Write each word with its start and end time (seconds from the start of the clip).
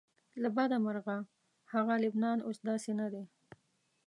له 0.41 0.49
بده 0.55 0.77
مرغه 0.85 1.17
هغه 1.73 1.93
لبنان 2.03 2.37
اوس 2.47 2.57
داسې 2.69 2.91
نه 2.99 3.07
دی. 3.13 3.23